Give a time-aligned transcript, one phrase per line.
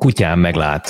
[0.00, 0.86] kutyám meglát,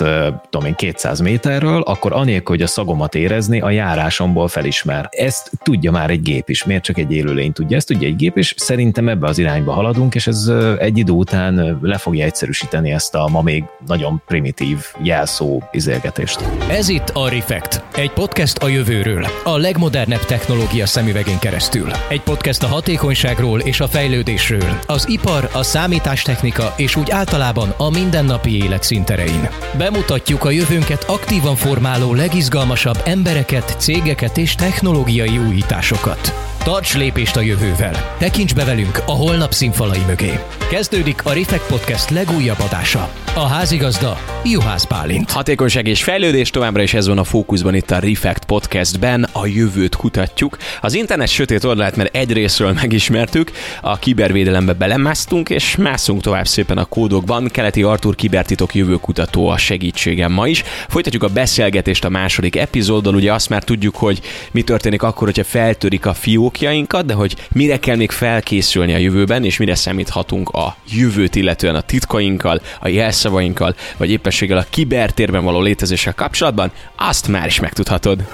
[0.51, 5.09] tudom én, 200 méterről, akkor anélkül, hogy a szagomat érezni, a járásomból felismer.
[5.11, 8.37] Ezt tudja már egy gép is, miért csak egy élőlény tudja, ezt tudja egy gép,
[8.37, 13.15] és szerintem ebbe az irányba haladunk, és ez egy idő után le fogja egyszerűsíteni ezt
[13.15, 16.41] a ma még nagyon primitív jelszó izélgetést.
[16.69, 21.91] Ez itt a Refekt, egy podcast a jövőről, a legmodernebb technológia szemüvegén keresztül.
[22.09, 27.91] Egy podcast a hatékonyságról és a fejlődésről, az ipar, a számítástechnika és úgy általában a
[27.91, 29.49] mindennapi élet szinterein.
[29.79, 36.50] Bemutatjuk a jövőnket aktívan formáló legizgalmasabb embereket, cégeket és technológiai újításokat.
[36.65, 38.15] Tarts lépést a jövővel!
[38.19, 40.39] Tekints be velünk a holnap színfalai mögé!
[40.71, 43.09] Kezdődik a Refekt Podcast legújabb adása.
[43.35, 45.31] A házigazda Juhász Pálint.
[45.31, 49.29] Hatékonyság és fejlődés továbbra is ez van a fókuszban itt a Refekt Podcastben.
[49.33, 50.57] A jövőt kutatjuk.
[50.81, 53.51] Az internet sötét oldalát mert egyrésztről megismertük,
[53.81, 57.49] a kibervédelembe belemásztunk, és mászunk tovább szépen a kódokban.
[57.49, 60.63] Keleti Artur kibertitok jövőkutató a segítségem ma is.
[60.89, 63.15] Folytatjuk a beszélgetést a második epizóddal.
[63.15, 66.15] Ugye azt már tudjuk, hogy mi történik akkor, hogyha feltörik a
[66.51, 71.75] fiókjainkat, de hogy mire kell még felkészülni a jövőben, és mire számíthatunk a jövőt illetően
[71.75, 78.25] a titkainkkal, a jelszavainkkal, vagy éppenséggel a kibertérben való létezéssel kapcsolatban, azt már is megtudhatod.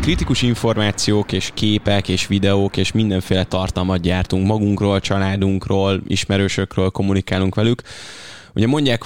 [0.00, 7.82] Kritikus információk és képek és videók és mindenféle tartalmat gyártunk magunkról, családunkról, ismerősökről, kommunikálunk velük.
[8.54, 9.02] Ugye mondják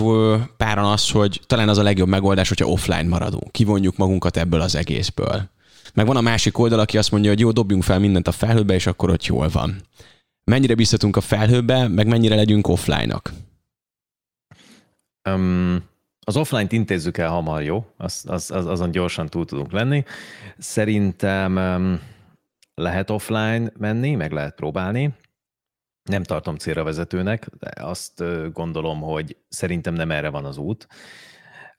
[0.56, 4.74] páran azt, hogy talán az a legjobb megoldás, hogyha offline maradunk, kivonjuk magunkat ebből az
[4.74, 5.48] egészből.
[5.94, 8.74] Meg van a másik oldal, aki azt mondja, hogy jó, dobjunk fel mindent a felhőbe,
[8.74, 9.76] és akkor ott jól van.
[10.44, 13.32] Mennyire bízhatunk a felhőbe, meg mennyire legyünk offline-nak?
[15.30, 15.82] Um,
[16.20, 17.86] az offline-t intézzük el hamar, jó?
[17.96, 20.04] Az, az, az, azon gyorsan túl tudunk lenni.
[20.58, 21.58] Szerintem
[22.74, 25.14] lehet offline menni, meg lehet próbálni.
[26.02, 30.86] Nem tartom célra vezetőnek, de azt gondolom, hogy szerintem nem erre van az út.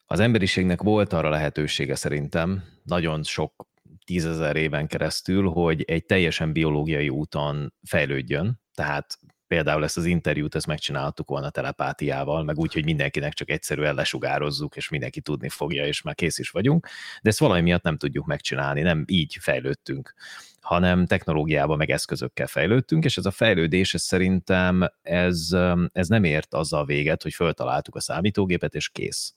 [0.06, 3.68] Az emberiségnek volt arra lehetősége szerintem, nagyon sok
[4.10, 10.68] tízezer éven keresztül, hogy egy teljesen biológiai úton fejlődjön, tehát például ezt az interjút, ezt
[10.68, 16.02] megcsináltuk volna telepátiával, meg úgy, hogy mindenkinek csak egyszerűen lesugározzuk, és mindenki tudni fogja, és
[16.02, 16.88] már kész is vagyunk,
[17.22, 20.14] de ezt valami miatt nem tudjuk megcsinálni, nem így fejlődtünk
[20.60, 25.50] hanem technológiában meg eszközökkel fejlődtünk, és ez a fejlődés, ez szerintem ez,
[25.92, 29.34] ez nem ért azzal véget, hogy föltaláltuk a számítógépet, és kész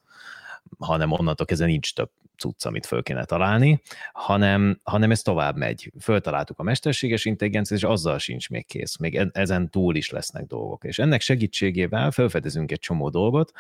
[0.79, 3.81] hanem onnantól kezdve nincs több cucc, amit föl kéne találni,
[4.13, 5.93] hanem, hanem ez tovább megy.
[6.01, 8.97] Föltaláltuk a mesterséges intelligenciát, és azzal sincs még kész.
[8.97, 10.85] Még e-, ezen túl is lesznek dolgok.
[10.85, 13.53] És ennek segítségével felfedezünk egy csomó dolgot,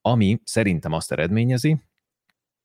[0.00, 1.80] ami szerintem azt eredményezi,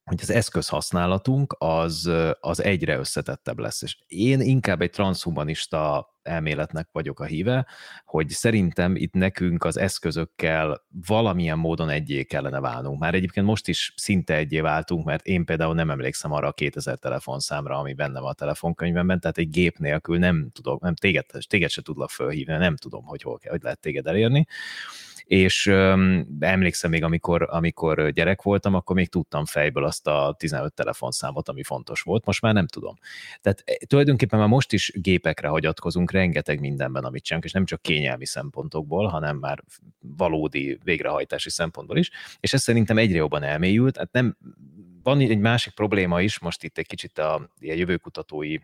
[0.08, 3.82] hogy az eszközhasználatunk az, az egyre összetettebb lesz.
[3.82, 7.66] És én inkább egy transhumanista elméletnek vagyok a híve,
[8.06, 13.00] hogy szerintem itt nekünk az eszközökkel valamilyen módon egyé kellene válnunk.
[13.00, 16.98] Már egyébként most is szinte egyé váltunk, mert én például nem emlékszem arra a 2000
[16.98, 21.70] telefonszámra, ami benne van a telefonkönyvemben, tehát egy gép nélkül nem tudok, nem téged, téged
[21.70, 24.48] se tudlak fölhívni, nem tudom, hogy hol hogy lehet téged elérni
[25.28, 30.74] és um, emlékszem még, amikor, amikor gyerek voltam, akkor még tudtam fejből azt a 15
[30.74, 32.96] telefonszámot, ami fontos volt, most már nem tudom.
[33.42, 37.82] Tehát e, tulajdonképpen már most is gépekre hagyatkozunk rengeteg mindenben, amit csinálunk, és nem csak
[37.82, 39.64] kényelmi szempontokból, hanem már
[40.00, 44.38] valódi végrehajtási szempontból is, és ez szerintem egyre jobban elmélyült, hát nem,
[45.04, 48.58] van egy másik probléma is, most itt egy kicsit a ilyen jövőkutatói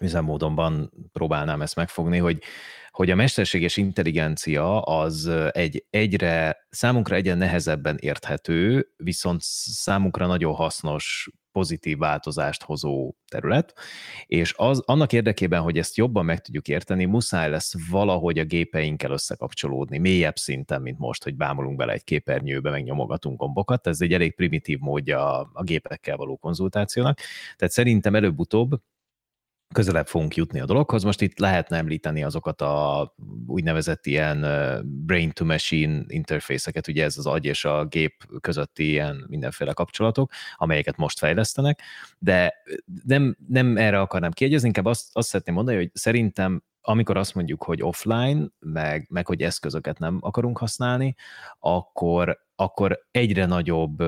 [0.00, 2.42] üzemmódonban próbálnám ezt megfogni, hogy
[2.90, 11.28] hogy a mesterséges intelligencia az egy egyre, számunkra egyre nehezebben érthető, viszont számunkra nagyon hasznos,
[11.52, 13.74] pozitív változást hozó terület,
[14.26, 19.10] és az, annak érdekében, hogy ezt jobban meg tudjuk érteni, muszáj lesz valahogy a gépeinkkel
[19.10, 24.12] összekapcsolódni, mélyebb szinten, mint most, hogy bámulunk bele egy képernyőbe, meg nyomogatunk gombokat, ez egy
[24.12, 27.18] elég primitív módja a gépekkel való konzultációnak,
[27.56, 28.80] tehát szerintem előbb-utóbb
[29.74, 31.02] közelebb fogunk jutni a dologhoz.
[31.02, 33.14] Most itt lehetne említeni azokat a
[33.46, 34.46] úgynevezett ilyen
[34.84, 41.18] brain-to-machine interfészeket, ugye ez az agy és a gép közötti ilyen mindenféle kapcsolatok, amelyeket most
[41.18, 41.82] fejlesztenek,
[42.18, 42.54] de
[43.04, 47.62] nem, nem erre akarnám kiegyezni, inkább azt, azt szeretném mondani, hogy szerintem amikor azt mondjuk,
[47.62, 51.14] hogy offline, meg, meg hogy eszközöket nem akarunk használni,
[51.58, 54.02] akkor, akkor egyre nagyobb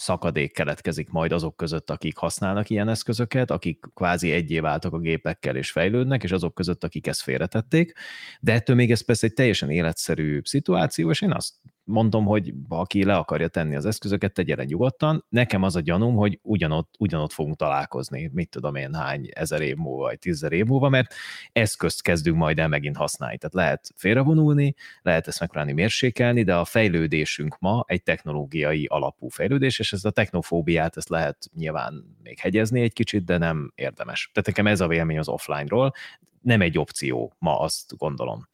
[0.00, 5.56] szakadék keletkezik majd azok között, akik használnak ilyen eszközöket, akik kvázi egyé váltak a gépekkel
[5.56, 7.92] és fejlődnek, és azok között, akik ezt félretették.
[8.40, 11.54] De ettől még ez persze egy teljesen életszerű szituáció, és én azt
[11.90, 15.24] mondom, hogy aki le akarja tenni az eszközöket, tegye le nyugodtan.
[15.28, 19.76] Nekem az a gyanúm, hogy ugyanott, ugyanott fogunk találkozni, mit tudom én, hány ezer év
[19.76, 21.14] múlva, vagy tízezer év múlva, mert
[21.52, 23.38] eszközt kezdünk majd el megint használni.
[23.38, 29.78] Tehát lehet félrevonulni, lehet ezt megpróbálni mérsékelni, de a fejlődésünk ma egy technológiai alapú fejlődés,
[29.78, 34.30] és ez a technofóbiát, ezt lehet nyilván még hegyezni egy kicsit, de nem érdemes.
[34.32, 35.92] Tehát nekem ez a vélemény az offline-ról,
[36.40, 38.48] nem egy opció ma, azt gondolom.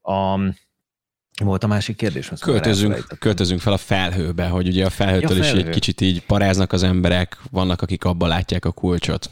[0.00, 0.38] A,
[1.40, 2.30] volt a másik kérdés?
[2.40, 5.58] Költözünk, költözünk fel a felhőbe, hogy ugye a felhőtől ja, felhő.
[5.58, 9.30] is egy kicsit így paráznak az emberek, vannak, akik abba látják a kulcsot.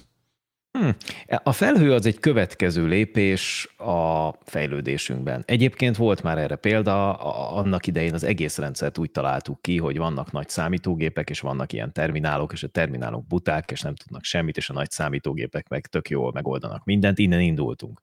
[0.73, 0.97] Hmm.
[1.43, 5.43] A felhő az egy következő lépés a fejlődésünkben.
[5.47, 7.13] Egyébként volt már erre példa,
[7.55, 11.93] annak idején az egész rendszert úgy találtuk ki, hogy vannak nagy számítógépek, és vannak ilyen
[11.93, 16.09] terminálok, és a terminálok buták, és nem tudnak semmit, és a nagy számítógépek meg tök
[16.09, 18.01] jól megoldanak mindent, innen indultunk.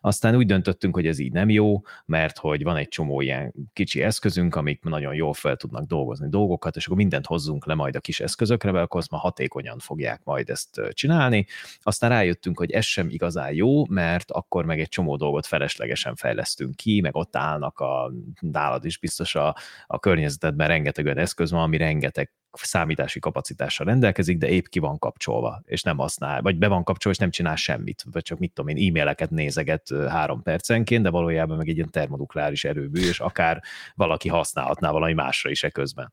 [0.00, 4.02] Aztán úgy döntöttünk, hogy ez így nem jó, mert hogy van egy csomó ilyen kicsi
[4.02, 8.00] eszközünk, amik nagyon jól fel tudnak dolgozni dolgokat, és akkor mindent hozzunk le majd a
[8.00, 11.46] kis eszközökre, mert akkor azt már hatékonyan fogják majd ezt csinálni.
[11.82, 16.74] Aztán rájöttünk, hogy ez sem igazán jó, mert akkor meg egy csomó dolgot feleslegesen fejlesztünk
[16.74, 19.56] ki, meg ott állnak a nálad is biztos a,
[19.86, 22.32] a környezetedben rengeteg olyan eszköz van, ami rengeteg
[22.62, 27.16] számítási kapacitással rendelkezik, de épp ki van kapcsolva, és nem használ, vagy be van kapcsolva,
[27.18, 31.56] és nem csinál semmit, vagy csak mit tudom én, e-maileket nézeget három percenként, de valójában
[31.56, 33.62] meg egy ilyen termonukleáris erőbű, és akár
[33.94, 36.12] valaki használhatná valami másra is e közben.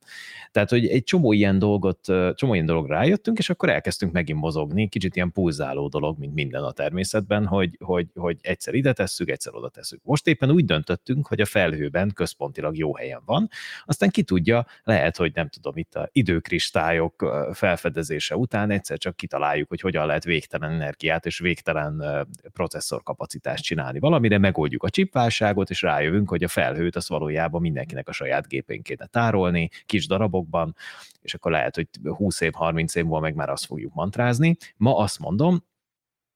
[0.52, 2.00] Tehát, hogy egy csomó ilyen dolgot,
[2.36, 6.64] csomó ilyen dolog rájöttünk, és akkor elkezdtünk megint mozogni, kicsit ilyen pulzáló dolog, mint minden
[6.64, 10.00] a természetben, hogy, hogy, hogy egyszer ide tesszük, egyszer oda tesszük.
[10.04, 13.50] Most éppen úgy döntöttünk, hogy a felhőben központilag jó helyen van,
[13.86, 19.16] aztán ki tudja, lehet, hogy nem tudom, itt a idő időkristályok felfedezése után egyszer csak
[19.16, 22.04] kitaláljuk, hogy hogyan lehet végtelen energiát és végtelen
[22.54, 24.00] processzorkapacitást csinálni.
[24.00, 28.82] Valamire megoldjuk a csipválságot, és rájövünk, hogy a felhőt az valójában mindenkinek a saját gépén
[28.82, 30.76] kéne tárolni, kis darabokban,
[31.22, 34.58] és akkor lehet, hogy 20 év, 30 év múlva meg már azt fogjuk mantrázni.
[34.78, 35.64] Ma azt mondom,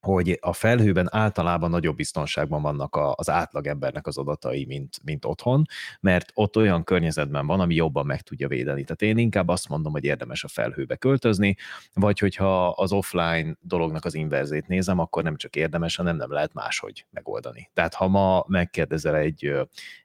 [0.06, 5.66] hogy a felhőben általában nagyobb biztonságban vannak az átlag embernek az adatai, mint, mint otthon,
[6.00, 8.84] mert ott olyan környezetben van, ami jobban meg tudja védeni.
[8.84, 11.56] Tehát én inkább azt mondom, hogy érdemes a felhőbe költözni,
[11.94, 16.54] vagy hogyha az offline dolognak az inverzét nézem, akkor nem csak érdemes, hanem nem lehet
[16.54, 17.70] máshogy megoldani.
[17.74, 19.54] Tehát ha ma megkérdezel egy,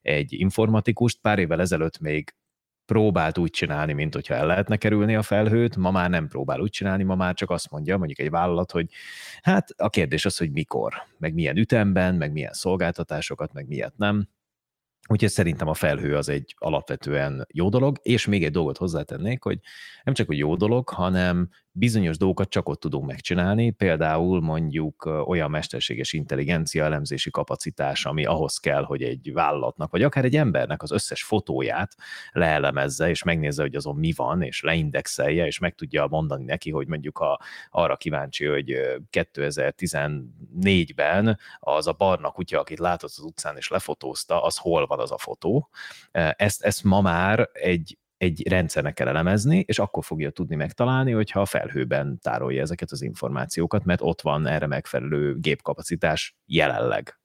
[0.03, 2.35] egy informatikust, pár évvel ezelőtt még
[2.91, 6.71] próbált úgy csinálni, mint hogyha el lehetne kerülni a felhőt, ma már nem próbál úgy
[6.71, 8.87] csinálni, ma már csak azt mondja mondjuk egy vállalat, hogy
[9.43, 14.29] hát a kérdés az, hogy mikor, meg milyen ütemben, meg milyen szolgáltatásokat, meg miért nem.
[15.09, 19.59] Úgyhogy szerintem a felhő az egy alapvetően jó dolog, és még egy dolgot hozzátennék, hogy
[20.05, 25.51] nem csak hogy jó dolog, hanem bizonyos dolgokat csak ott tudunk megcsinálni, például mondjuk olyan
[25.51, 30.91] mesterséges intelligencia elemzési kapacitás, ami ahhoz kell, hogy egy vállalatnak, vagy akár egy embernek az
[30.91, 31.95] összes fotóját
[32.33, 36.87] leelemezze, és megnézze, hogy azon mi van, és leindexelje, és meg tudja mondani neki, hogy
[36.87, 37.41] mondjuk ha
[37.71, 38.77] arra kíváncsi, hogy
[39.13, 45.13] 2014-ben az a barna kutya, akit látott az utcán és lefotózta, az hol van az
[45.13, 45.69] a fotó.
[46.37, 51.41] Ezt, ezt ma már egy egy rendszernek kell elemezni, és akkor fogja tudni megtalálni, hogyha
[51.41, 57.19] a felhőben tárolja ezeket az információkat, mert ott van erre megfelelő gépkapacitás jelenleg.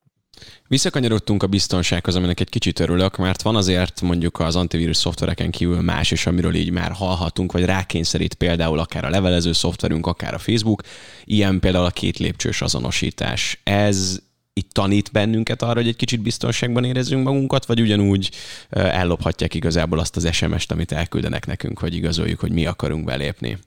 [0.67, 5.81] Visszakanyarodtunk a biztonsághoz, aminek egy kicsit örülök, mert van azért mondjuk az antivírus szoftvereken kívül
[5.81, 10.39] más is, amiről így már hallhatunk, vagy rákényszerít például akár a levelező szoftverünk, akár a
[10.39, 10.81] Facebook,
[11.23, 13.61] ilyen például a két lépcsős azonosítás.
[13.63, 14.19] Ez
[14.59, 18.31] itt tanít bennünket arra, hogy egy kicsit biztonságban érezzünk magunkat, vagy ugyanúgy
[18.69, 23.57] ellophatják igazából azt az SMS-t, amit elküldenek nekünk, hogy igazoljuk, hogy mi akarunk belépni?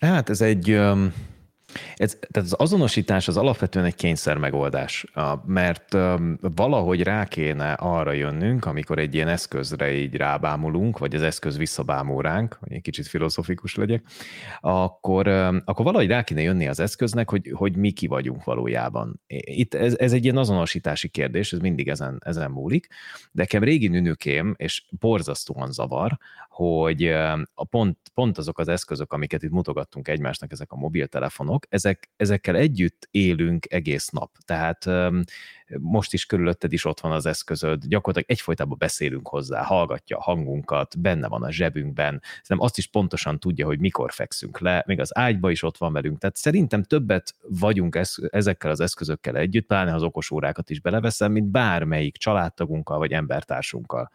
[0.00, 0.80] Hát ez egy
[1.96, 5.06] ez, tehát az azonosítás az alapvetően egy kényszer megoldás,
[5.46, 5.96] mert
[6.40, 12.22] valahogy rá kéne arra jönnünk, amikor egy ilyen eszközre így rábámulunk, vagy az eszköz visszabámul
[12.22, 14.04] ránk, hogy egy kicsit filozofikus legyek,
[14.60, 15.28] akkor,
[15.64, 19.20] akkor valahogy rá kéne jönni az eszköznek, hogy, hogy mi ki vagyunk valójában.
[19.26, 22.86] Itt ez, ez egy ilyen azonosítási kérdés, ez mindig ezen, ezen múlik,
[23.32, 26.18] de nekem régi nünükém, és borzasztóan zavar,
[26.54, 27.08] hogy
[27.54, 32.56] a pont, pont azok az eszközök, amiket itt mutogattunk egymásnak, ezek a mobiltelefonok, ezek, ezekkel
[32.56, 34.30] együtt élünk egész nap.
[34.44, 34.86] Tehát
[35.78, 41.00] most is körülötted is ott van az eszközöd, gyakorlatilag egyfolytában beszélünk hozzá, hallgatja a hangunkat,
[41.00, 45.18] benne van a zsebünkben, szerintem azt is pontosan tudja, hogy mikor fekszünk le, még az
[45.18, 50.02] ágyba is ott van velünk, tehát szerintem többet vagyunk ezekkel az eszközökkel együtt, pláne az
[50.02, 54.10] okos órákat is beleveszem, mint bármelyik családtagunkkal vagy embertársunkkal.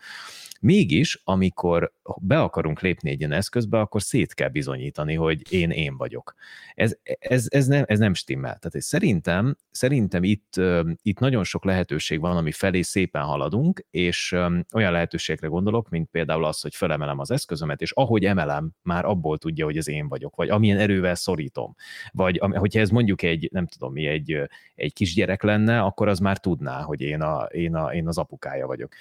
[0.62, 5.98] Mégis, amikor be akarunk lépni egy ilyen eszközbe, akkor szét kell bizonyítani, hogy én én
[5.98, 6.36] vagyok.
[6.76, 8.58] Ez, ez, ez, nem, ez nem stimmel.
[8.58, 10.54] Tehát szerintem, szerintem itt,
[11.02, 14.32] itt nagyon nagyon sok lehetőség van, ami felé szépen haladunk, és
[14.74, 19.38] olyan lehetőségekre gondolok, mint például az, hogy felemelem az eszközömet, és ahogy emelem, már abból
[19.38, 21.76] tudja, hogy ez én vagyok, vagy amilyen erővel szorítom.
[22.12, 24.42] Vagy hogyha ez mondjuk egy, nem tudom mi, egy,
[24.76, 28.68] egy kisgyerek lenne, akkor az már tudná, hogy én, a, én, a, én az apukája
[28.68, 28.94] vagyok.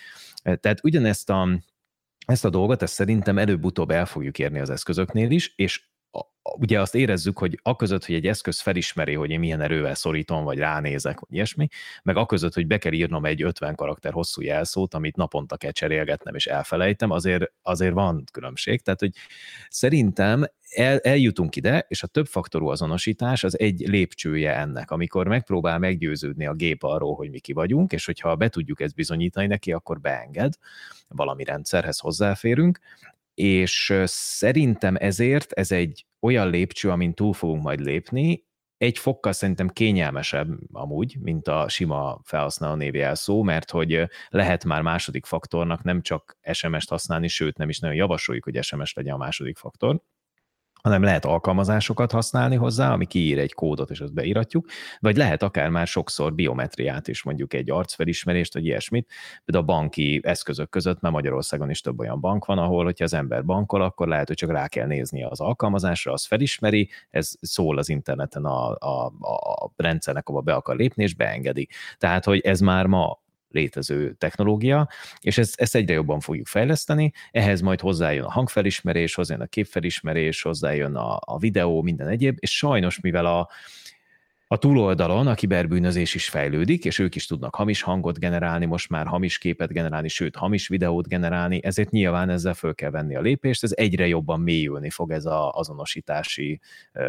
[0.42, 1.49] Tehát ugyanezt a,
[2.26, 5.88] ezt a dolgot, ezt szerintem előbb-utóbb el fogjuk érni az eszközöknél is, és
[6.61, 10.59] ugye azt érezzük, hogy aközött, hogy egy eszköz felismeri, hogy én milyen erővel szorítom, vagy
[10.59, 11.69] ránézek, vagy ilyesmi,
[12.03, 16.35] meg aközött, hogy be kell írnom egy 50 karakter hosszú jelszót, amit naponta kell cserélgetnem,
[16.35, 18.83] és elfelejtem, azért, azért van különbség.
[18.83, 19.12] Tehát, hogy
[19.69, 26.47] szerintem el, eljutunk ide, és a többfaktorú azonosítás az egy lépcsője ennek, amikor megpróbál meggyőződni
[26.47, 30.00] a gép arról, hogy mi ki vagyunk, és hogyha be tudjuk ezt bizonyítani neki, akkor
[30.00, 30.55] beenged,
[31.09, 32.79] valami rendszerhez hozzáférünk,
[33.38, 39.68] és szerintem ezért ez egy olyan lépcső, amin túl fogunk majd lépni, egy fokkal szerintem
[39.68, 46.38] kényelmesebb amúgy, mint a sima felhasználó névjelszó, mert hogy lehet már második faktornak nem csak
[46.52, 50.02] SMS-t használni, sőt nem is nagyon javasoljuk, hogy SMS legyen a második faktor,
[50.82, 54.66] hanem lehet alkalmazásokat használni hozzá, ami kiír egy kódot, és azt beíratjuk,
[54.99, 59.11] vagy lehet akár már sokszor biometriát is, mondjuk egy arcfelismerést, vagy ilyesmit,
[59.44, 63.14] például a banki eszközök között, mert Magyarországon is több olyan bank van, ahol, hogyha az
[63.14, 67.78] ember bankol, akkor lehet, hogy csak rá kell néznie az alkalmazásra, az felismeri, ez szól
[67.78, 71.68] az interneten a, a, a rendszernek, ahol be akar lépni, és beengedi.
[71.99, 73.18] Tehát, hogy ez már ma
[73.50, 74.88] létező technológia,
[75.21, 80.43] és ezt, ezt egyre jobban fogjuk fejleszteni, ehhez majd hozzájön a hangfelismerés, hozzájön a képfelismerés,
[80.43, 83.49] hozzájön a, a videó, minden egyéb, és sajnos, mivel a,
[84.50, 89.07] a túloldalon a kiberbűnözés is fejlődik, és ők is tudnak hamis hangot generálni, most már
[89.07, 93.62] hamis képet generálni, sőt, hamis videót generálni, ezért nyilván ezzel föl kell venni a lépést,
[93.62, 96.61] ez egyre jobban mélyülni fog ez az azonosítási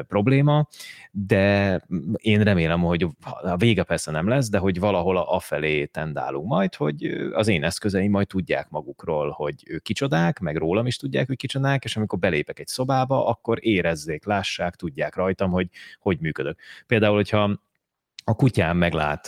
[0.07, 0.67] probléma,
[1.11, 1.75] de
[2.15, 3.07] én remélem, hogy
[3.41, 8.11] a vége persze nem lesz, de hogy valahol afelé tendálunk majd, hogy az én eszközeim
[8.11, 12.59] majd tudják magukról, hogy ők kicsodák, meg rólam is tudják, hogy kicsodák, és amikor belépek
[12.59, 15.67] egy szobába, akkor érezzék, lássák, tudják rajtam, hogy
[15.99, 16.59] hogy működök.
[16.87, 17.59] Például, hogy hogyha
[18.23, 19.21] a kutyám meglát,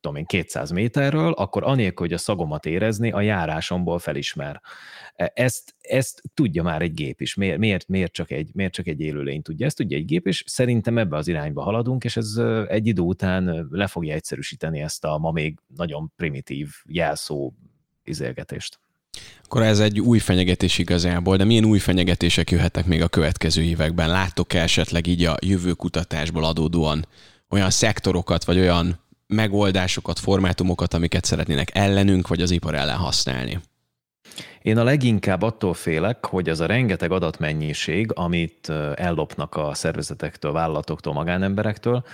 [0.00, 4.60] tudom én, 200 méterről, akkor anélkül, hogy a szagomat érezni, a járásomból felismer.
[5.14, 7.34] E, ezt, ezt tudja már egy gép is.
[7.34, 9.66] Miért, miért, miért, csak egy, miért csak egy élőlény tudja?
[9.66, 12.36] Ezt tudja egy gép, és szerintem ebbe az irányba haladunk, és ez
[12.68, 17.52] egy idő után le fogja egyszerűsíteni ezt a ma még nagyon primitív jelszó
[18.04, 18.80] izélgetést.
[19.44, 24.08] Akkor ez egy új fenyegetés igazából, de milyen új fenyegetések jöhetnek még a következő években?
[24.08, 27.06] Láttok-e esetleg így a jövőkutatásból adódóan
[27.52, 33.60] olyan szektorokat, vagy olyan megoldásokat, formátumokat, amiket szeretnének ellenünk, vagy az ipar ellen használni?
[34.62, 41.12] Én a leginkább attól félek, hogy az a rengeteg adatmennyiség, amit ellopnak a szervezetektől, vállalatoktól,
[41.12, 42.04] magánemberektől,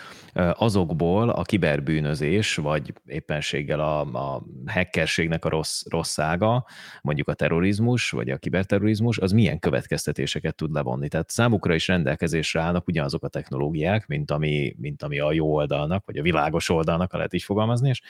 [0.54, 6.66] azokból a kiberbűnözés, vagy éppenséggel a, a hackerségnek a rossz, rossz ága,
[7.02, 11.08] mondjuk a terrorizmus, vagy a kiberterrorizmus, az milyen következtetéseket tud levonni.
[11.08, 16.02] Tehát számukra is rendelkezésre állnak ugyanazok a technológiák, mint ami, mint ami a jó oldalnak,
[16.06, 18.02] vagy a világos oldalnak, ha lehet így fogalmazni, és,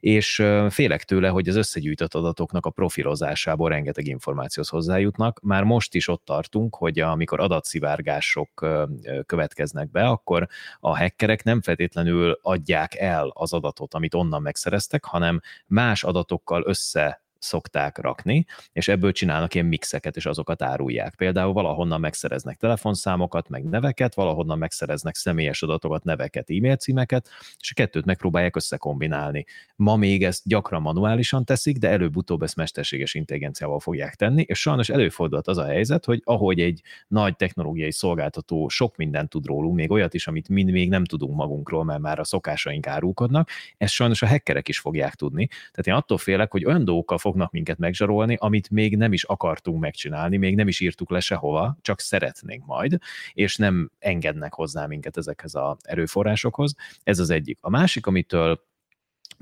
[0.00, 5.40] és félek tőle, hogy az összegyűjtött adatoknak a profilozásából rengeteg információhoz hozzájutnak.
[5.42, 8.66] Már most is ott tartunk, hogy amikor adatszivárgások
[9.26, 10.48] következnek be, akkor
[10.80, 17.23] a hackerek nem feltétlenül adják el az adatot, amit onnan megszereztek, hanem más adatokkal össze
[17.44, 21.14] szokták rakni, és ebből csinálnak ilyen mixeket, és azokat árulják.
[21.14, 27.74] Például valahonnan megszereznek telefonszámokat, meg neveket, valahonnan megszereznek személyes adatokat, neveket, e-mail címeket, és a
[27.74, 29.44] kettőt megpróbálják összekombinálni.
[29.76, 34.88] Ma még ezt gyakran manuálisan teszik, de előbb-utóbb ezt mesterséges intelligenciával fogják tenni, és sajnos
[34.88, 39.90] előfordult az a helyzet, hogy ahogy egy nagy technológiai szolgáltató sok mindent tud rólunk, még
[39.90, 44.22] olyat is, amit mind még nem tudunk magunkról, mert már a szokásaink árulkodnak, ezt sajnos
[44.22, 45.46] a hackerek is fogják tudni.
[45.46, 49.24] Tehát én attól félek, hogy olyan dolgokkal fog fognak minket megzsarolni, amit még nem is
[49.24, 52.98] akartunk megcsinálni, még nem is írtuk le sehova, csak szeretnénk majd,
[53.32, 56.74] és nem engednek hozzá minket ezekhez az erőforrásokhoz.
[57.02, 57.58] Ez az egyik.
[57.60, 58.60] A másik, amitől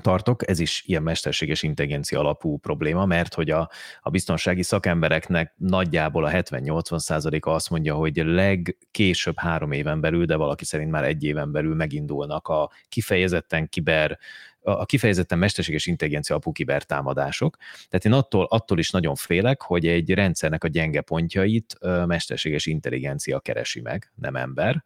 [0.02, 3.70] tartok, ez is ilyen mesterséges intelligencia alapú probléma, mert hogy a,
[4.00, 10.36] a biztonsági szakembereknek nagyjából a 70-80 százaléka azt mondja, hogy legkésőbb három éven belül, de
[10.36, 14.18] valaki szerint már egy éven belül megindulnak a kifejezetten kiber
[14.62, 17.56] a kifejezetten mesterséges intelligencia alapú kibertámadások.
[17.88, 23.40] Tehát én attól, attól is nagyon félek, hogy egy rendszernek a gyenge pontjait mesterséges intelligencia
[23.40, 24.84] keresi meg, nem ember,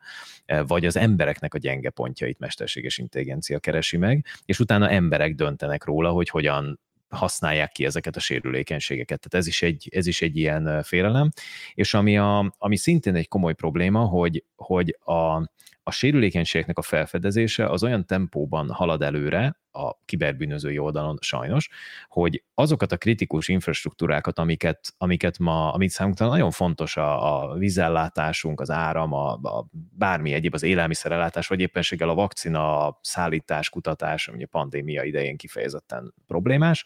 [0.66, 6.10] vagy az embereknek a gyenge pontjait mesterséges intelligencia keresi meg, és utána emberek döntenek róla,
[6.10, 9.20] hogy hogyan használják ki ezeket a sérülékenységeket.
[9.20, 11.30] Tehát ez is egy, ez is egy ilyen félelem.
[11.74, 15.50] És ami, a, ami szintén egy komoly probléma, hogy, hogy a,
[15.88, 21.68] a sérülékenységeknek a felfedezése az olyan tempóban halad előre, a kiberbűnözői oldalon sajnos,
[22.08, 28.60] hogy azokat a kritikus infrastruktúrákat, amiket, amiket ma, amit számunkra nagyon fontos a, a vízellátásunk,
[28.60, 34.42] az áram, a, a bármi egyéb, az élelmiszerellátás, vagy éppenséggel a vakcina, szállítás, kutatás, ami
[34.42, 36.84] a pandémia idején kifejezetten problémás,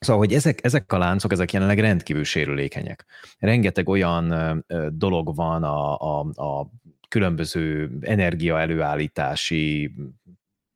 [0.00, 3.06] Szóval, hogy ezek, ezek a láncok, ezek jelenleg rendkívül sérülékenyek.
[3.38, 6.70] Rengeteg olyan dolog van a, a, a
[7.10, 9.94] különböző energia előállítási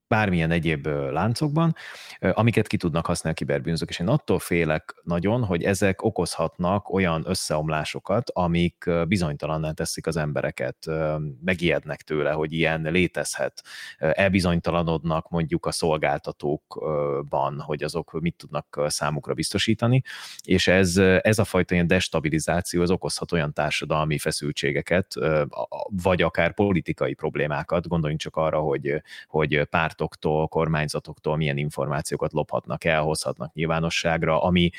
[0.08, 1.75] bármilyen egyéb láncokban,
[2.18, 3.88] amiket ki tudnak használni a kiberbűnözők.
[3.88, 10.87] És én attól félek nagyon, hogy ezek okozhatnak olyan összeomlásokat, amik bizonytalanná teszik az embereket,
[11.44, 13.62] megijednek tőle, hogy ilyen létezhet,
[13.99, 20.02] elbizonytalanodnak mondjuk a szolgáltatókban, hogy azok mit tudnak számukra biztosítani,
[20.44, 25.14] és ez, ez a fajta ilyen destabilizáció az okozhat olyan társadalmi feszültségeket,
[26.02, 32.84] vagy akár politikai problémákat, gondoljunk csak arra, hogy, hogy pártok pártoktól, kormányzatoktól milyen információkat lophatnak
[32.84, 34.70] el, hozhatnak nyilvánosságra, ami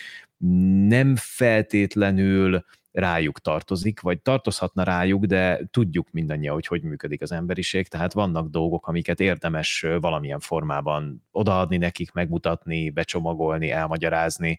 [0.88, 2.64] nem feltétlenül
[2.96, 8.50] rájuk tartozik, vagy tartozhatna rájuk, de tudjuk mindannyian, hogy hogy működik az emberiség, tehát vannak
[8.50, 14.58] dolgok, amiket érdemes valamilyen formában odaadni nekik, megmutatni, becsomagolni, elmagyarázni.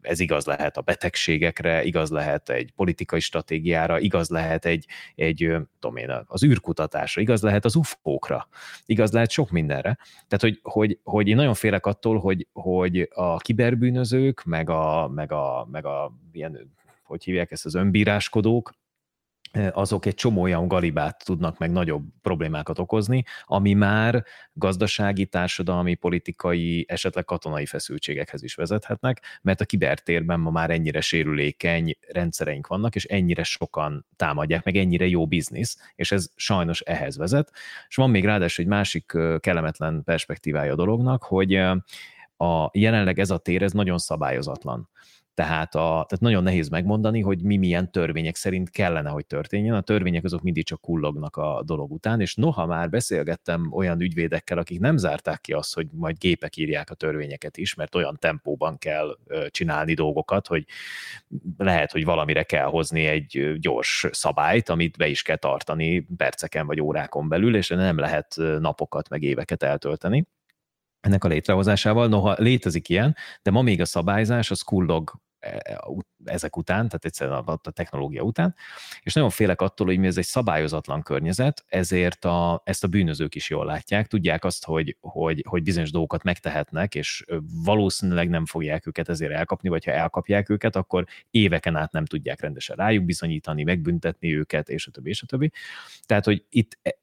[0.00, 5.96] Ez igaz lehet a betegségekre, igaz lehet egy politikai stratégiára, igaz lehet egy, egy tudom
[5.96, 8.48] én, az űrkutatásra, igaz lehet az UFO-kra,
[8.84, 9.98] igaz lehet sok mindenre.
[10.28, 15.32] Tehát, hogy, hogy, hogy én nagyon félek attól, hogy, hogy a kiberbűnözők, meg a, meg
[15.32, 16.74] a, meg a ilyen
[17.06, 18.72] hogy hívják ezt az önbíráskodók,
[19.72, 26.84] azok egy csomó olyan galibát tudnak meg nagyobb problémákat okozni, ami már gazdasági, társadalmi, politikai,
[26.88, 33.04] esetleg katonai feszültségekhez is vezethetnek, mert a kibertérben ma már ennyire sérülékeny rendszereink vannak, és
[33.04, 37.52] ennyire sokan támadják, meg ennyire jó biznisz, és ez sajnos ehhez vezet.
[37.88, 41.54] És van még ráadásul egy másik kellemetlen perspektívája a dolognak, hogy
[42.36, 44.88] a, jelenleg ez a tér, ez nagyon szabályozatlan.
[45.36, 49.74] Tehát, a, tehát nagyon nehéz megmondani, hogy mi milyen törvények szerint kellene, hogy történjen.
[49.74, 54.58] A törvények azok mindig csak kullognak a dolog után, és noha már beszélgettem olyan ügyvédekkel,
[54.58, 58.78] akik nem zárták ki azt, hogy majd gépek írják a törvényeket is, mert olyan tempóban
[58.78, 60.64] kell csinálni dolgokat, hogy
[61.56, 66.80] lehet, hogy valamire kell hozni egy gyors szabályt, amit be is kell tartani perceken vagy
[66.80, 70.26] órákon belül, és nem lehet napokat meg éveket eltölteni
[71.00, 72.08] ennek a létrehozásával.
[72.08, 75.12] Noha létezik ilyen, de ma még a szabályzás az kullog
[76.24, 78.54] ezek után, tehát egyszerűen a, a technológia után,
[79.00, 83.34] és nagyon félek attól, hogy mi ez egy szabályozatlan környezet, ezért a, ezt a bűnözők
[83.34, 87.24] is jól látják, tudják azt, hogy, hogy, hogy bizonyos dolgokat megtehetnek, és
[87.64, 92.40] valószínűleg nem fogják őket ezért elkapni, vagy ha elkapják őket, akkor éveken át nem tudják
[92.40, 95.52] rendesen rájuk bizonyítani, megbüntetni őket, és a többi, és a többi.
[96.06, 96.94] Tehát, hogy itt e, e,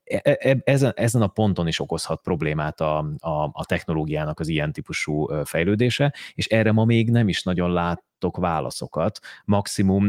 [0.64, 6.14] ezen, ezen a ponton is okozhat problémát a, a, a technológiának az ilyen típusú fejlődése,
[6.34, 10.08] és erre ma még nem is nagyon lát kaptok válaszokat, maximum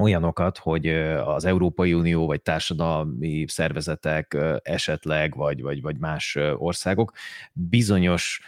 [0.00, 0.88] olyanokat, hogy
[1.24, 7.12] az Európai Unió vagy társadalmi szervezetek esetleg, vagy, vagy, vagy más országok
[7.52, 8.40] bizonyos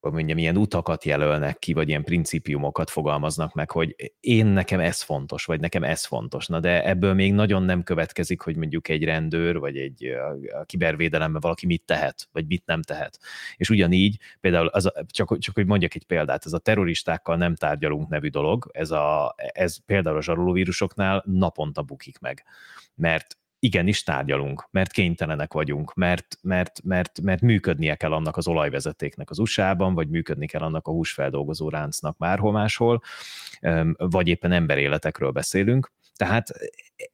[0.00, 5.02] hogy mondjam, ilyen utakat jelölnek ki, vagy ilyen principiumokat fogalmaznak meg, hogy én nekem ez
[5.02, 6.46] fontos, vagy nekem ez fontos.
[6.46, 10.04] Na de ebből még nagyon nem következik, hogy mondjuk egy rendőr, vagy egy
[10.60, 13.18] a kibervédelemben valaki mit tehet, vagy mit nem tehet.
[13.56, 17.54] És ugyanígy, például az a, csak, csak hogy mondjak egy példát, ez a terroristákkal nem
[17.54, 22.44] tárgyalunk nevű dolog, ez, a, ez például a zsarolóvírusoknál naponta bukik meg.
[22.94, 29.30] Mert igenis tárgyalunk, mert kénytelenek vagyunk, mert, mert, mert, mert működnie kell annak az olajvezetéknek
[29.30, 33.02] az USA-ban, vagy működni kell annak a húsfeldolgozó ráncnak bárhol máshol,
[33.96, 35.92] vagy éppen emberéletekről beszélünk.
[36.16, 36.48] Tehát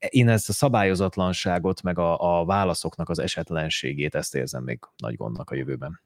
[0.08, 5.50] én ezt a szabályozatlanságot, meg a, a válaszoknak az esetlenségét, ezt érzem még nagy gondnak
[5.50, 6.00] a jövőben.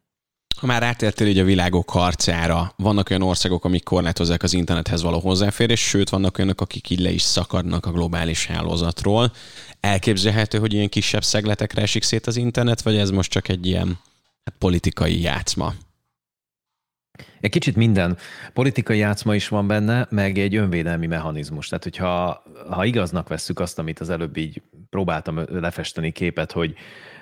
[0.58, 5.18] Ha már átértél így a világok harcára, vannak olyan országok, amik korlátozzák az internethez való
[5.18, 9.32] hozzáférés, sőt, vannak olyanok, akik így le is szakadnak a globális hálózatról.
[9.80, 13.98] Elképzelhető, hogy ilyen kisebb szegletekre esik szét az internet, vagy ez most csak egy ilyen
[14.44, 15.74] hát, politikai játszma?
[17.40, 18.16] Egy kicsit minden
[18.52, 21.68] politikai játszma is van benne, meg egy önvédelmi mechanizmus.
[21.68, 26.74] Tehát, hogyha ha igaznak vesszük azt, amit az előbb így próbáltam lefesteni képet, hogy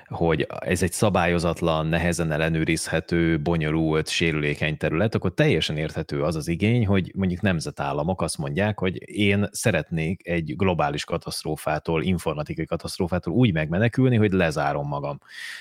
[0.06, 6.86] hogy ez egy szabályozatlan, nehezen ellenőrizhető, bonyolult, sérülékeny terület, akkor teljesen érthető az az igény,
[6.86, 14.16] hogy mondjuk nemzetállamok azt mondják, hogy én szeretnék egy globális katasztrófától, informatikai katasztrófától úgy megmenekülni,
[14.16, 15.18] hogy lezárom magam.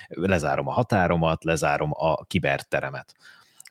[0.07, 3.15] Lezárom a határomat, lezárom a kiberteremet.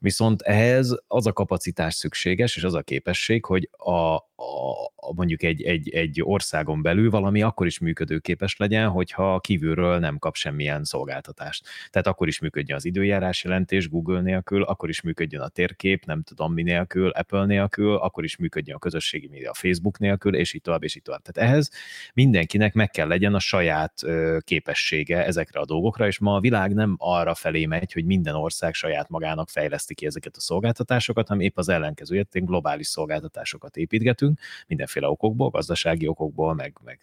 [0.05, 5.63] Viszont ehhez az a kapacitás szükséges, és az a képesség, hogy a, a, mondjuk egy,
[5.63, 11.67] egy, egy országon belül valami akkor is működőképes legyen, hogyha kívülről nem kap semmilyen szolgáltatást.
[11.91, 16.23] Tehát akkor is működjön az időjárás jelentés Google nélkül, akkor is működjön a térkép, nem
[16.23, 20.63] tudom mi nélkül, Apple nélkül, akkor is működjön a közösségi média Facebook nélkül, és így
[20.63, 21.23] tovább, és így tovább.
[21.23, 21.71] Tehát ehhez
[22.15, 23.95] mindenkinek meg kell legyen a saját
[24.41, 28.75] képessége ezekre a dolgokra, és ma a világ nem arra felé megy, hogy minden ország
[28.75, 35.09] saját magának fejleszti ki ezeket a szolgáltatásokat, hanem épp az ellenkezőjét, globális szolgáltatásokat építgetünk, mindenféle
[35.09, 37.01] okokból, gazdasági okokból, meg, meg,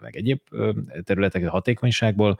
[0.00, 0.40] meg egyéb
[1.04, 2.38] területek hatékonyságból,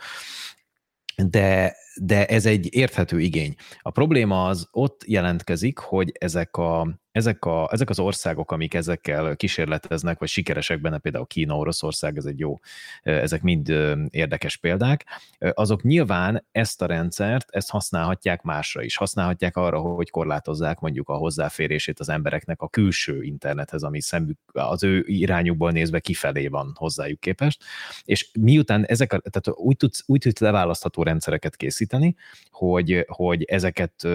[1.17, 3.55] de, de ez egy érthető igény.
[3.81, 9.37] A probléma az ott jelentkezik, hogy ezek a ezek, a, ezek az országok, amik ezekkel
[9.37, 12.59] kísérleteznek, vagy sikeresek benne, például Kína, Oroszország, ez egy jó,
[13.03, 13.69] ezek mind
[14.11, 15.07] érdekes példák,
[15.39, 18.97] azok nyilván ezt a rendszert, ezt használhatják másra is.
[18.97, 24.83] Használhatják arra, hogy korlátozzák mondjuk a hozzáférését az embereknek a külső internethez, ami szemük, az
[24.83, 27.65] ő irányukból nézve kifelé van hozzájuk képest.
[28.05, 31.89] És miután ezek a, tehát úgy tudsz, úgy tudsz leválasztható rendszereket készíteni,
[32.51, 34.09] hogy, hogy ezeket,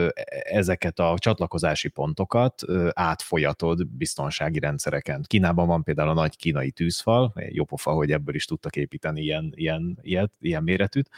[0.44, 2.62] ezeket a csatlakozási pontokat
[2.94, 5.24] átfolyatod biztonsági rendszereken.
[5.28, 9.52] Kínában van például a nagy kínai tűzfal, jó pofa, hogy ebből is tudtak építeni ilyen,
[9.56, 11.10] ilyen, ilyet, ilyen méretűt,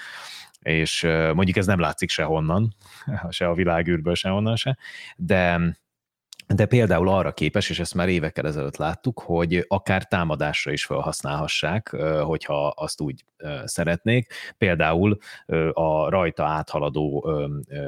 [0.59, 1.01] és
[1.33, 2.75] mondjuk ez nem látszik sehonnan,
[3.29, 4.77] se a világűrből, sehonnan se,
[5.17, 5.59] de
[6.55, 11.89] de például arra képes, és ezt már évekkel ezelőtt láttuk, hogy akár támadásra is felhasználhassák,
[12.21, 13.25] hogyha azt úgy
[13.63, 14.33] szeretnék.
[14.57, 15.17] Például
[15.73, 17.29] a rajta áthaladó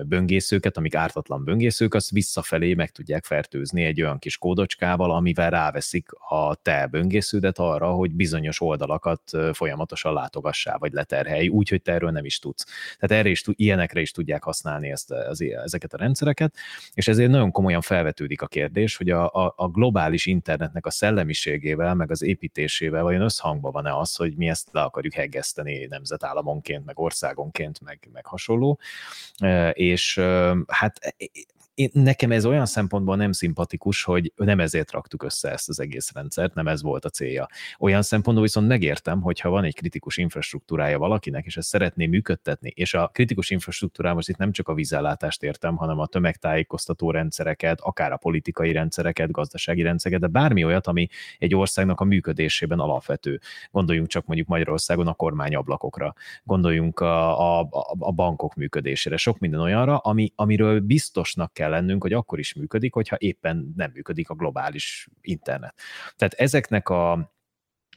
[0.05, 6.09] böngészőket, amik ártatlan böngészők, azt visszafelé meg tudják fertőzni egy olyan kis kódocskával, amivel ráveszik
[6.29, 9.21] a te böngésződet arra, hogy bizonyos oldalakat
[9.53, 12.65] folyamatosan látogassá, vagy leterhelj, úgy, hogy te erről nem is tudsz.
[12.99, 15.11] Tehát erre is, ilyenekre is tudják használni ezt,
[15.63, 16.55] ezeket a rendszereket,
[16.93, 21.95] és ezért nagyon komolyan felvetődik a kérdés, hogy a, a, a globális internetnek a szellemiségével,
[21.95, 26.99] meg az építésével vajon összhangban van-e az, hogy mi ezt le akarjuk heggeszteni nemzetállamonként, meg
[26.99, 28.79] országonként, meg, meg hasonló.
[29.73, 30.17] És
[30.67, 31.15] hát
[31.79, 36.11] én, nekem ez olyan szempontból nem szimpatikus, hogy nem ezért raktuk össze ezt az egész
[36.13, 37.47] rendszert, nem ez volt a célja.
[37.79, 42.71] Olyan szempontból viszont megértem, hogy ha van egy kritikus infrastruktúrája valakinek, és ezt szeretné működtetni,
[42.75, 47.79] és a kritikus infrastruktúrá most itt nem csak a vízellátást értem, hanem a tömegtájékoztató rendszereket,
[47.81, 53.39] akár a politikai rendszereket, gazdasági rendszereket, de bármi olyat, ami egy országnak a működésében alapvető.
[53.71, 56.13] Gondoljunk csak mondjuk Magyarországon a kormányablakokra,
[56.43, 57.67] gondoljunk a, a,
[57.99, 62.53] a bankok működésére, sok minden olyanra, ami, amiről biztosnak kell kell lennünk, hogy akkor is
[62.53, 65.75] működik, hogyha éppen nem működik a globális internet.
[66.15, 67.33] Tehát ezeknek a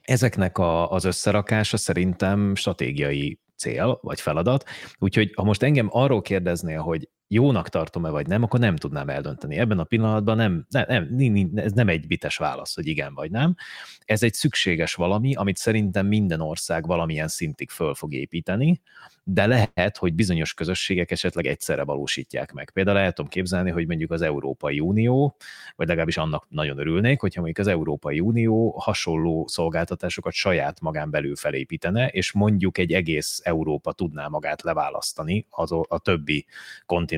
[0.02, 4.64] ezeknek a, az összerakása szerintem stratégiai cél vagy feladat.
[4.98, 9.56] Úgyhogy ha most engem arról kérdeznél, hogy jónak tartom-e vagy nem, akkor nem tudnám eldönteni.
[9.56, 13.54] Ebben a pillanatban nem, nem, nem, ez nem egy bites válasz, hogy igen vagy nem.
[14.04, 18.80] Ez egy szükséges valami, amit szerintem minden ország valamilyen szintig föl fog építeni,
[19.24, 22.70] de lehet, hogy bizonyos közösségek esetleg egyszerre valósítják meg.
[22.70, 25.36] Például el tudom képzelni, hogy mondjuk az Európai Unió,
[25.76, 31.36] vagy legalábbis annak nagyon örülnék, hogyha mondjuk az Európai Unió hasonló szolgáltatásokat saját magán belül
[31.36, 36.46] felépítene, és mondjuk egy egész Európa tudná magát leválasztani az, a többi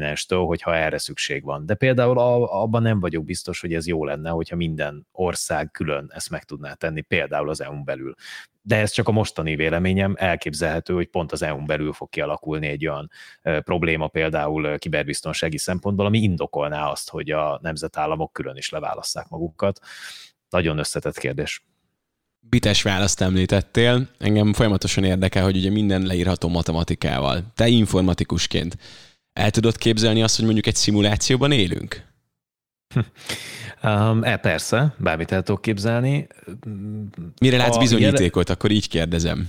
[0.05, 1.67] kontinenstől, hogyha erre szükség van.
[1.67, 6.31] De például abban nem vagyok biztos, hogy ez jó lenne, hogyha minden ország külön ezt
[6.31, 8.15] meg tudná tenni, például az EU-n belül
[8.67, 12.87] de ez csak a mostani véleményem, elképzelhető, hogy pont az EU-n belül fog kialakulni egy
[12.87, 13.11] olyan
[13.43, 19.81] probléma például kiberbiztonsági szempontból, ami indokolná azt, hogy a nemzetállamok külön is leválasszák magukat.
[20.49, 21.65] Nagyon összetett kérdés.
[22.41, 24.09] Bites választ említettél.
[24.19, 27.53] Engem folyamatosan érdekel, hogy ugye minden leírható matematikával.
[27.55, 28.77] Te informatikusként
[29.35, 32.03] el tudod képzelni azt, hogy mondjuk egy szimulációban élünk?
[33.85, 36.27] Um, e, persze, bármit el tudok képzelni.
[37.41, 38.57] Mire látsz a bizonyítékot, jel...
[38.57, 39.49] akkor így kérdezem.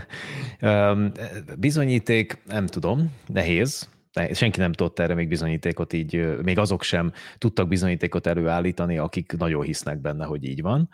[0.60, 1.12] um,
[1.58, 3.88] bizonyíték, nem tudom, nehéz.
[4.32, 9.62] Senki nem tudott erre még bizonyítékot így, még azok sem tudtak bizonyítékot előállítani, akik nagyon
[9.62, 10.88] hisznek benne, hogy így van.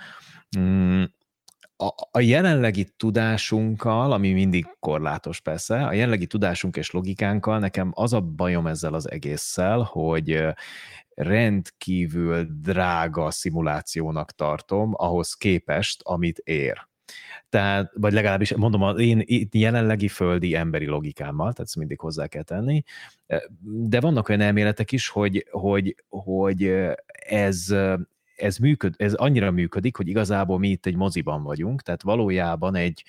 [0.57, 1.15] Um,
[1.85, 8.12] a, a jelenlegi tudásunkkal, ami mindig korlátos persze, a jelenlegi tudásunk és logikánkkal nekem az
[8.12, 10.47] a bajom ezzel az egésszel, hogy
[11.14, 16.88] rendkívül drága szimulációnak tartom ahhoz képest, amit ér.
[17.49, 22.42] Tehát, vagy legalábbis mondom, az én jelenlegi földi emberi logikámmal, tehát ezt mindig hozzá kell
[22.42, 22.83] tenni,
[23.61, 26.73] de vannak olyan elméletek is, hogy, hogy, hogy
[27.29, 27.75] ez,
[28.37, 33.05] ez, működ, ez annyira működik, hogy igazából mi itt egy moziban vagyunk, tehát valójában egy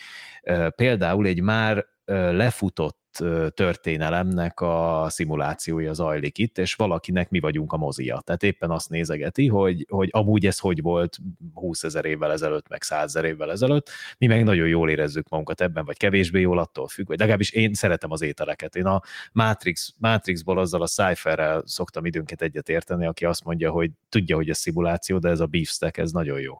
[0.76, 1.86] például egy már
[2.32, 3.05] lefutott
[3.54, 8.22] történelemnek a szimulációja zajlik itt, és valakinek mi vagyunk a mozia.
[8.26, 11.18] Tehát éppen azt nézegeti, hogy, hogy amúgy ez hogy volt
[11.54, 15.62] 20 ezer évvel ezelőtt, meg 100 ezer évvel ezelőtt, mi meg nagyon jól érezzük magunkat
[15.62, 18.76] ebben, vagy kevésbé jól attól függ, vagy legalábbis én szeretem az ételeket.
[18.76, 19.02] Én a
[19.32, 24.50] Matrix, Matrixból azzal a Cypherrel szoktam időnket egyet érteni, aki azt mondja, hogy tudja, hogy
[24.50, 26.58] ez szimuláció, de ez a beefsteak, ez nagyon jó.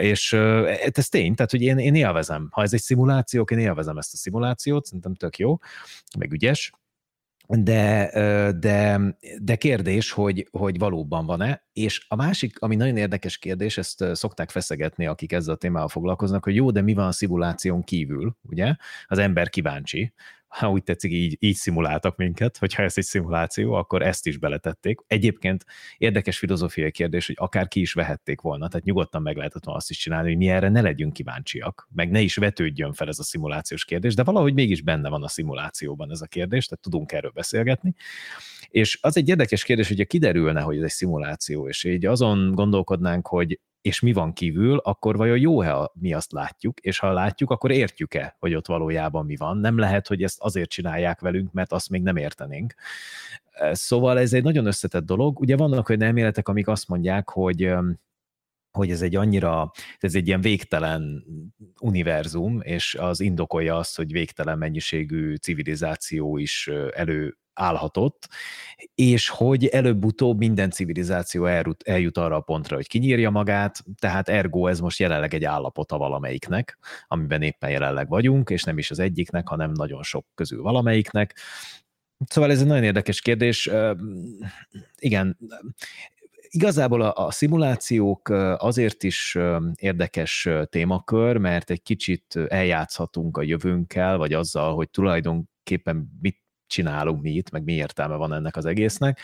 [0.00, 0.32] És
[0.92, 2.48] ez tény, tehát hogy én, én élvezem.
[2.50, 5.58] Ha ez egy szimuláció, én élvezem ezt a szimulációt, szerintem tök jó,
[6.18, 6.72] meg ügyes,
[7.58, 8.10] de,
[8.58, 9.00] de,
[9.38, 14.50] de kérdés, hogy, hogy valóban van-e, és a másik, ami nagyon érdekes kérdés, ezt szokták
[14.50, 18.74] feszegetni, akik ezzel a témával foglalkoznak, hogy jó, de mi van a szimuláción kívül, ugye?
[19.06, 20.12] Az ember kíváncsi,
[20.50, 25.00] ha úgy tetszik, így, így szimuláltak minket, hogyha ez egy szimuláció, akkor ezt is beletették.
[25.06, 25.64] Egyébként
[25.98, 29.90] érdekes filozófiai kérdés, hogy akár ki is vehették volna, tehát nyugodtan meg lehetett volna azt
[29.90, 33.22] is csinálni, hogy mi erre ne legyünk kíváncsiak, meg ne is vetődjön fel ez a
[33.22, 37.30] szimulációs kérdés, de valahogy mégis benne van a szimulációban ez a kérdés, tehát tudunk erről
[37.34, 37.94] beszélgetni.
[38.68, 43.26] És az egy érdekes kérdés, hogyha kiderülne, hogy ez egy szimuláció, és így azon gondolkodnánk,
[43.26, 47.70] hogy és mi van kívül, akkor vajon jó-e, mi azt látjuk, és ha látjuk, akkor
[47.70, 49.56] értjük-e, hogy ott valójában mi van.
[49.56, 52.74] Nem lehet, hogy ezt azért csinálják velünk, mert azt még nem értenénk.
[53.72, 55.40] Szóval ez egy nagyon összetett dolog.
[55.40, 57.74] Ugye vannak olyan elméletek, amik azt mondják, hogy
[58.70, 61.24] hogy ez egy annyira, ez egy ilyen végtelen
[61.80, 68.28] univerzum, és az indokolja azt, hogy végtelen mennyiségű civilizáció is elő állhatott,
[68.94, 74.66] és hogy előbb-utóbb minden civilizáció eljut, eljut arra a pontra, hogy kinyírja magát, tehát ergo
[74.66, 79.48] ez most jelenleg egy állapota valamelyiknek, amiben éppen jelenleg vagyunk, és nem is az egyiknek,
[79.48, 81.36] hanem nagyon sok közül valamelyiknek.
[82.28, 83.70] Szóval ez egy nagyon érdekes kérdés.
[84.98, 85.38] Igen,
[86.48, 89.38] igazából a, a szimulációk azért is
[89.74, 96.38] érdekes témakör, mert egy kicsit eljátszhatunk a jövőnkkel, vagy azzal, hogy tulajdonképpen mit
[96.70, 99.20] csinálunk mi itt, meg mi értelme van ennek az egésznek,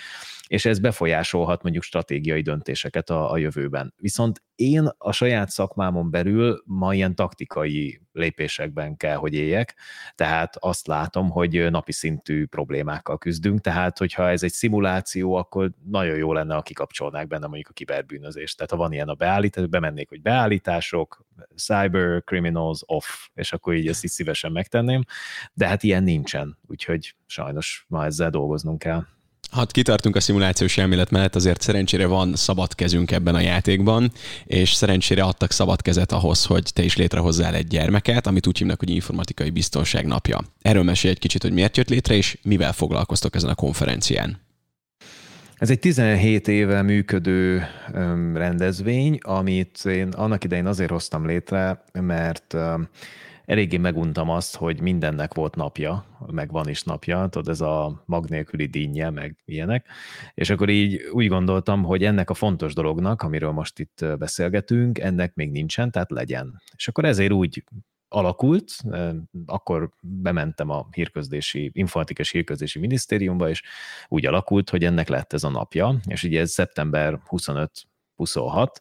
[0.48, 3.94] és ez befolyásolhat mondjuk stratégiai döntéseket a, a jövőben.
[3.96, 9.74] Viszont én a saját szakmámon belül ma ilyen taktikai lépésekben kell, hogy éljek,
[10.14, 16.16] tehát azt látom, hogy napi szintű problémákkal küzdünk, tehát hogyha ez egy szimuláció, akkor nagyon
[16.16, 18.56] jó lenne, ha kikapcsolnák benne mondjuk a kiberbűnözést.
[18.56, 21.24] Tehát ha van ilyen a beállítás, bemennék, hogy beállítások,
[21.56, 25.02] cyber criminals off, és akkor így ezt is szívesen megtenném,
[25.52, 29.04] de hát ilyen nincsen, úgyhogy sajnos ma ezzel dolgoznunk kell.
[29.50, 34.12] Ha kitartunk a szimulációs elmélet mellett, azért szerencsére van szabad kezünk ebben a játékban,
[34.44, 38.78] és szerencsére adtak szabad kezet ahhoz, hogy te is létrehozzál egy gyermeket, amit úgy hívnak,
[38.78, 40.40] hogy informatikai biztonság napja.
[40.62, 44.44] Erről mesélj egy kicsit, hogy miért jött létre, és mivel foglalkoztok ezen a konferencián.
[45.56, 47.66] Ez egy 17 éve működő
[48.34, 52.56] rendezvény, amit én annak idején azért hoztam létre, mert
[53.46, 58.28] eléggé meguntam azt, hogy mindennek volt napja, meg van is napja, tudod, ez a mag
[58.28, 59.86] nélküli dinnye, meg ilyenek,
[60.34, 65.34] és akkor így úgy gondoltam, hogy ennek a fontos dolognak, amiről most itt beszélgetünk, ennek
[65.34, 66.62] még nincsen, tehát legyen.
[66.76, 67.64] És akkor ezért úgy
[68.08, 68.72] alakult,
[69.46, 73.62] akkor bementem a hírközlési, informatikai hírközlési minisztériumba, és
[74.08, 78.80] úgy alakult, hogy ennek lett ez a napja, és ugye ez szeptember 25 26,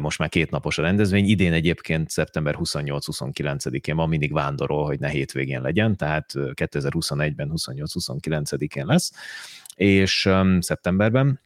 [0.00, 5.08] most már két napos a rendezvény, idén egyébként szeptember 28-29-én van, mindig vándorol, hogy ne
[5.08, 9.12] hétvégén legyen, tehát 2021-ben 28-29-én lesz,
[9.74, 11.40] és szeptemberben,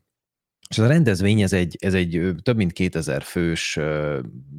[0.69, 3.79] és ez a rendezvény, ez egy, ez egy több mint 2000 fős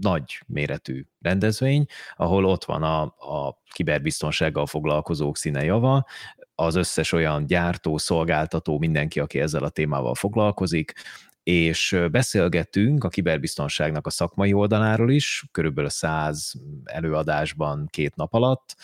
[0.02, 6.06] nagy méretű rendezvény, ahol ott van a, a kiberbiztonsággal foglalkozók színe java,
[6.56, 10.94] az összes olyan gyártó, szolgáltató, mindenki, aki ezzel a témával foglalkozik,
[11.48, 18.76] és beszélgettünk a kiberbiztonságnak a szakmai oldaláról is, körülbelül 100 előadásban két nap alatt,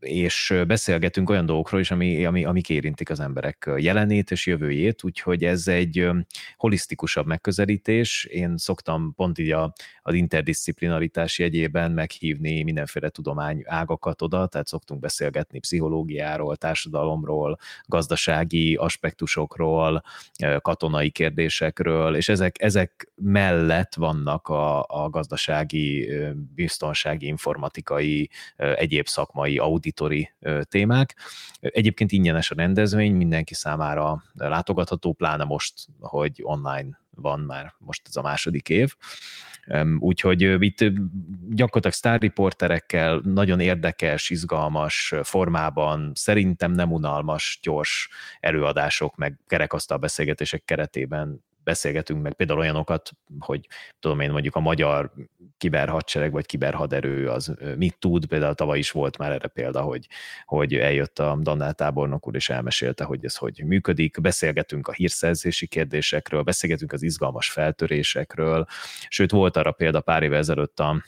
[0.00, 5.44] és beszélgetünk olyan dolgokról is, ami, ami, amik érintik az emberek jelenét és jövőjét, úgyhogy
[5.44, 6.08] ez egy
[6.56, 8.24] holisztikusabb megközelítés.
[8.24, 15.00] Én szoktam pont így a, az interdisziplinaritás jegyében meghívni mindenféle tudomány ágakat oda, tehát szoktunk
[15.00, 20.02] beszélgetni pszichológiáról, társadalomról, gazdasági aspektusokról,
[20.60, 26.10] katonai kérdésekről, és ezek, ezek mellett vannak a, a gazdasági,
[26.54, 31.16] biztonsági, informatikai, egyéb szakmai audit auditori témák.
[31.60, 38.16] Egyébként ingyenes a rendezvény, mindenki számára látogatható, pláne most, hogy online van már most ez
[38.16, 38.94] a második év.
[39.98, 40.78] Úgyhogy itt
[41.48, 48.08] gyakorlatilag sztárriporterekkel nagyon érdekes, izgalmas formában, szerintem nem unalmas, gyors
[48.40, 55.12] előadások, meg kerekasztal beszélgetések keretében beszélgetünk meg például olyanokat, hogy tudom én mondjuk a magyar
[55.56, 60.06] kiberhadsereg vagy kiberhaderő az mit tud, például tavaly is volt már erre példa, hogy,
[60.44, 65.66] hogy eljött a Dannál tábornok úr és elmesélte, hogy ez hogy működik, beszélgetünk a hírszerzési
[65.66, 68.66] kérdésekről, beszélgetünk az izgalmas feltörésekről,
[69.08, 71.02] sőt volt arra példa pár évvel ezelőtt a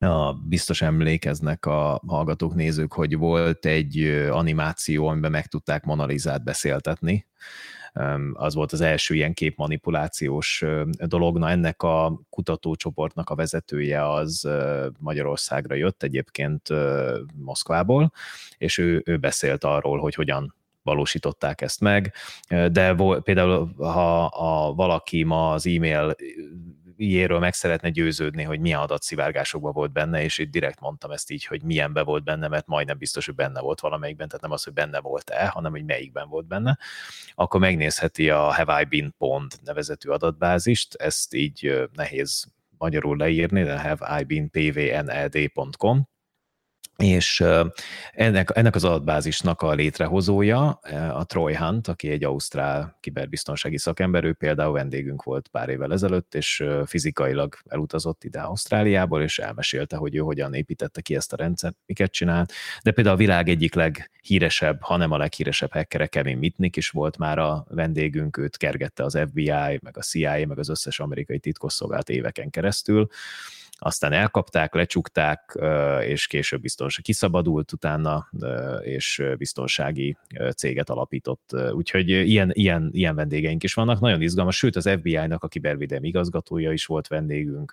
[0.00, 7.26] a, biztos emlékeznek a hallgatók, nézők, hogy volt egy animáció, amiben meg tudták Monalizát beszéltetni.
[8.32, 10.64] Az volt az első ilyen képmanipulációs
[10.98, 11.38] dolog.
[11.38, 14.48] Na ennek a kutatócsoportnak a vezetője az
[14.98, 16.68] Magyarországra jött egyébként
[17.34, 18.12] Moszkvából,
[18.58, 22.12] és ő, ő beszélt arról, hogy hogyan valósították ezt meg,
[22.48, 26.14] de például ha a valaki ma az e-mail
[26.98, 31.44] ilyenről meg szeretne győződni, hogy milyen adatszivárgásokban volt benne, és itt direkt mondtam ezt így,
[31.44, 34.72] hogy milyenbe volt benne, mert majdnem biztos, hogy benne volt valamelyikben, tehát nem az, hogy
[34.72, 36.78] benne volt-e, hanem hogy melyikben volt benne,
[37.34, 42.46] akkor megnézheti a Have I Been Pond nevezetű adatbázist, ezt így nehéz
[42.78, 46.08] magyarul leírni, de have I been pvned.com,
[47.02, 47.44] és
[48.12, 50.68] ennek, ennek az adatbázisnak a létrehozója,
[51.12, 56.34] a Troy Hunt, aki egy ausztrál kiberbiztonsági szakember, ő például vendégünk volt pár évvel ezelőtt,
[56.34, 61.76] és fizikailag elutazott ide Ausztráliából, és elmesélte, hogy ő hogyan építette ki ezt a rendszert,
[61.86, 66.90] miket csinált, de például a világ egyik leghíresebb, hanem a leghíresebb hackere Kevin Mitnick is
[66.90, 71.38] volt már a vendégünk, őt kergette az FBI, meg a CIA, meg az összes amerikai
[71.38, 73.08] titkosszolgált éveken keresztül,
[73.78, 75.58] aztán elkapták, lecsukták,
[76.00, 78.28] és később biztonság kiszabadult utána,
[78.80, 80.16] és biztonsági
[80.56, 81.56] céget alapított.
[81.72, 86.72] Úgyhogy ilyen, ilyen, ilyen vendégeink is vannak, nagyon izgalmas, sőt az FBI-nak a kibervédelmi igazgatója
[86.72, 87.72] is volt vendégünk,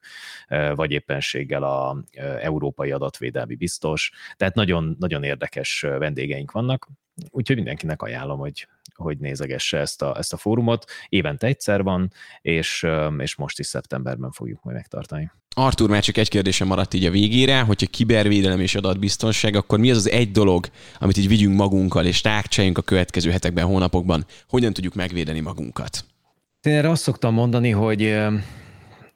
[0.75, 2.03] vagy éppenséggel a
[2.39, 6.87] Európai Adatvédelmi Biztos, tehát nagyon, nagyon érdekes vendégeink vannak,
[7.29, 10.85] úgyhogy mindenkinek ajánlom, hogy, hogy nézegesse ezt a, ezt a fórumot.
[11.09, 12.87] Évente egyszer van, és,
[13.17, 15.31] és most is szeptemberben fogjuk majd megtartani.
[15.57, 19.91] Artur, már csak egy kérdésem maradt így a végére, hogyha kibervédelem és adatbiztonság, akkor mi
[19.91, 20.67] az az egy dolog,
[20.99, 26.05] amit így vigyünk magunkkal, és rákcsáljunk a következő hetekben, hónapokban, hogyan tudjuk megvédeni magunkat?
[26.61, 28.17] Én erre azt szoktam mondani, hogy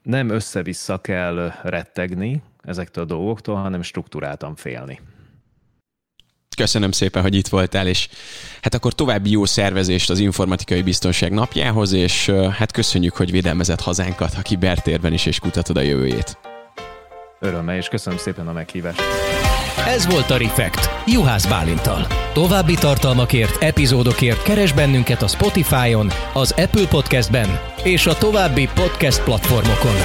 [0.04, 4.99] nem össze-vissza kell rettegni ezektől a dolgoktól, hanem struktúráltan félni.
[6.60, 8.08] Köszönöm szépen, hogy itt voltál, és
[8.62, 14.34] hát akkor további jó szervezést az informatikai biztonság napjához, és hát köszönjük, hogy védelmezett hazánkat
[14.38, 16.38] a kibertérben is, és kutatod a jövőjét.
[17.39, 19.02] Örömmel, és köszönöm szépen a meghívást.
[19.88, 22.08] Ez volt a Refekt, Juhász Bálintal.
[22.34, 29.95] További tartalmakért, epizódokért keres bennünket a Spotify-on, az Apple Podcast-ben és a további podcast platformokon.